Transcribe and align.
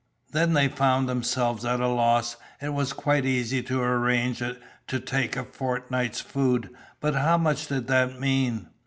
Then 0.31 0.53
they 0.53 0.67
found 0.67 1.07
themselves 1.07 1.63
at 1.63 1.79
a 1.79 1.87
loss, 1.87 2.35
it 2.59 2.69
was 2.73 2.91
quite 2.91 3.23
easy 3.23 3.61
to 3.61 3.83
arrange 3.83 4.39
to 4.87 4.99
take 4.99 5.37
a 5.37 5.43
fortnight's 5.43 6.21
food, 6.21 6.71
but 6.99 7.13
how 7.13 7.37
much 7.37 7.67
did 7.67 7.85
that 7.85 8.19
mean? 8.19 8.69